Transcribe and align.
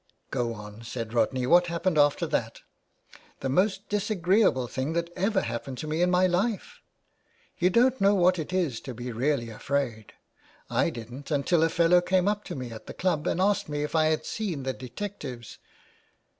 ""Go 0.31 0.55
on," 0.55 0.81
said 0.81 1.13
Rodney" 1.13 1.45
what 1.45 1.67
happened 1.67 1.95
after 1.95 2.25
that 2.25 2.61
?""The 3.41 3.49
most 3.49 3.87
disagreeable 3.87 4.65
thing 4.67 4.93
that 4.93 5.11
ever 5.15 5.41
happened 5.41 5.77
to 5.77 5.87
me 5.87 6.01
in 6.01 6.09
my 6.09 6.25
life. 6.25 6.81
You 7.59 7.69
don't 7.69 8.01
know 8.01 8.15
what 8.15 8.39
it 8.39 8.51
is 8.51 8.79
to 8.81 8.95
be 8.95 9.11
really 9.11 9.51
afraid. 9.51 10.13
I 10.71 10.89
didn't 10.89 11.29
until 11.29 11.61
a 11.61 11.69
fellow 11.69 12.01
came 12.01 12.27
up 12.27 12.43
to 12.45 12.55
me 12.55 12.71
at 12.71 12.87
the 12.87 12.95
club 12.95 13.27
and 13.27 13.39
asked 13.39 13.69
me 13.69 13.83
if 13.83 13.93
I 13.93 14.05
had 14.05 14.25
seen 14.25 14.63
the 14.63 14.73
detectives. 14.73 15.59